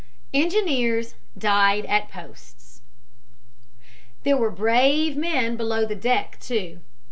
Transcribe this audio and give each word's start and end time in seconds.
ENGINEERS 0.33 1.13
DIED 1.37 1.85
AT 1.85 2.09
POSTS 2.09 2.81
There 4.23 4.35
were 4.35 4.49
brave 4.49 5.15
men 5.15 5.55
below 5.55 5.85
deck, 5.85 6.37
too. 6.39 6.79